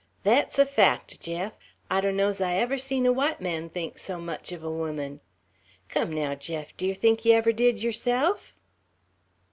Thet's 0.23 0.57
a 0.57 0.65
fact, 0.65 1.19
Jeff. 1.21 1.59
I 1.91 2.01
donno's 2.01 2.41
ever 2.41 2.73
I 2.73 2.77
see 2.77 3.05
a 3.05 3.11
white 3.13 3.39
man 3.39 3.69
think 3.69 3.99
so 3.99 4.17
much 4.19 4.49
uv 4.49 4.63
a 4.63 4.71
woman; 4.71 5.19
come, 5.89 6.11
naow, 6.11 6.33
Jeff, 6.33 6.75
d' 6.75 6.85
yer 6.87 6.95
think 6.95 7.23
yer 7.23 7.35
ever 7.37 7.51
did 7.51 7.83
yerself?" 7.83 8.55